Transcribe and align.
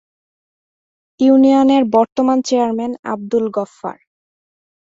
ইউনিয়নের 1.19 1.83
বর্তমান 1.95 2.37
চেয়ারম্যান 2.47 2.91
আবদুল 3.03 3.45
গোফফার। 3.49 3.97